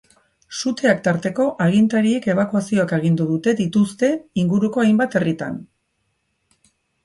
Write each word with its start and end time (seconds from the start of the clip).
Suteak 0.61 1.03
tarteko, 1.07 1.45
agintariek 1.65 2.25
ebakuazioak 2.35 2.95
agindu 2.99 3.29
dute 3.35 3.55
dituzte 3.61 4.13
inguruko 4.47 4.87
hainbat 4.89 5.23
herritan. 5.23 5.65